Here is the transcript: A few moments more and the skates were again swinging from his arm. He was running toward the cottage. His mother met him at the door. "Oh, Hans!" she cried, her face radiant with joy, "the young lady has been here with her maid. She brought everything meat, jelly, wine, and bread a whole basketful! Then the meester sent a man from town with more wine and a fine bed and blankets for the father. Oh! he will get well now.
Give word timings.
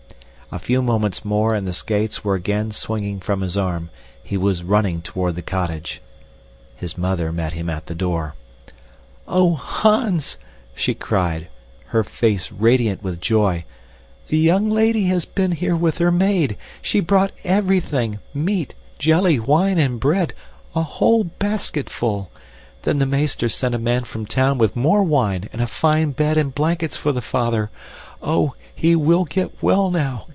A 0.53 0.59
few 0.59 0.81
moments 0.81 1.23
more 1.23 1.55
and 1.55 1.65
the 1.65 1.71
skates 1.71 2.25
were 2.25 2.35
again 2.35 2.71
swinging 2.71 3.21
from 3.21 3.39
his 3.39 3.57
arm. 3.57 3.89
He 4.21 4.35
was 4.35 4.63
running 4.65 5.01
toward 5.01 5.35
the 5.35 5.41
cottage. 5.41 6.01
His 6.75 6.97
mother 6.97 7.31
met 7.31 7.53
him 7.53 7.69
at 7.69 7.85
the 7.85 7.95
door. 7.95 8.35
"Oh, 9.29 9.53
Hans!" 9.55 10.37
she 10.75 10.93
cried, 10.93 11.47
her 11.95 12.03
face 12.03 12.51
radiant 12.51 13.01
with 13.01 13.21
joy, 13.21 13.63
"the 14.27 14.37
young 14.37 14.69
lady 14.69 15.05
has 15.05 15.23
been 15.23 15.53
here 15.53 15.73
with 15.77 15.99
her 15.99 16.11
maid. 16.11 16.57
She 16.81 16.99
brought 16.99 17.31
everything 17.45 18.19
meat, 18.33 18.75
jelly, 18.99 19.39
wine, 19.39 19.77
and 19.77 20.01
bread 20.01 20.33
a 20.75 20.83
whole 20.83 21.23
basketful! 21.23 22.29
Then 22.81 22.99
the 22.99 23.05
meester 23.05 23.47
sent 23.47 23.73
a 23.73 23.79
man 23.79 24.03
from 24.03 24.25
town 24.25 24.57
with 24.57 24.75
more 24.75 25.01
wine 25.01 25.47
and 25.53 25.61
a 25.61 25.65
fine 25.65 26.11
bed 26.11 26.37
and 26.37 26.53
blankets 26.53 26.97
for 26.97 27.13
the 27.13 27.21
father. 27.21 27.69
Oh! 28.21 28.55
he 28.75 28.97
will 28.97 29.23
get 29.23 29.63
well 29.63 29.89
now. 29.89 30.25